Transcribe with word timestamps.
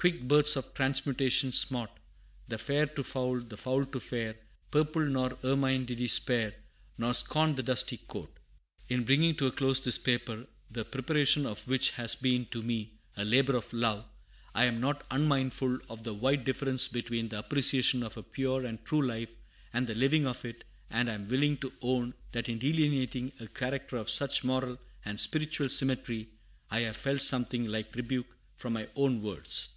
"Quick 0.00 0.22
births 0.22 0.56
of 0.56 0.72
transmutation 0.72 1.52
smote 1.52 1.90
The 2.48 2.56
fair 2.56 2.86
to 2.86 3.04
foul, 3.04 3.38
the 3.40 3.58
foul 3.58 3.84
to 3.84 4.00
fair; 4.00 4.34
Purple 4.70 5.02
nor 5.04 5.36
ermine 5.44 5.84
did 5.84 5.98
he 5.98 6.08
spare, 6.08 6.54
Nor 6.96 7.12
scorn 7.12 7.54
the 7.54 7.62
dusty 7.62 7.98
coat." 7.98 8.34
In 8.88 9.04
bringing 9.04 9.34
to 9.36 9.48
a 9.48 9.52
close 9.52 9.78
this 9.78 9.98
paper, 9.98 10.46
the 10.70 10.86
preparation 10.86 11.44
of 11.44 11.68
which 11.68 11.90
has 12.00 12.14
been 12.14 12.46
to 12.46 12.62
me 12.62 12.92
a 13.18 13.26
labor 13.26 13.54
of 13.54 13.70
love, 13.74 14.06
I 14.54 14.64
am 14.64 14.80
not 14.80 15.04
unmindful 15.10 15.80
of 15.90 16.02
the 16.02 16.14
wide 16.14 16.46
difference 16.46 16.88
between 16.88 17.28
the 17.28 17.38
appreciation 17.40 18.02
of 18.02 18.16
a 18.16 18.22
pure 18.22 18.64
and 18.64 18.82
true 18.86 19.02
life 19.02 19.32
and 19.74 19.86
the 19.86 19.94
living 19.94 20.26
of 20.26 20.46
it, 20.46 20.64
and 20.88 21.10
am 21.10 21.28
willing 21.28 21.58
to 21.58 21.74
own 21.82 22.14
that 22.32 22.48
in 22.48 22.58
delineating 22.58 23.32
a 23.38 23.48
character 23.48 23.98
of 23.98 24.08
such 24.08 24.44
moral 24.44 24.78
and 25.04 25.20
spiritual 25.20 25.68
symmetry 25.68 26.26
I 26.70 26.78
have 26.80 26.96
felt 26.96 27.20
something 27.20 27.66
like 27.66 27.94
rebuke 27.94 28.34
from 28.56 28.72
my 28.72 28.88
own 28.96 29.20
words. 29.20 29.76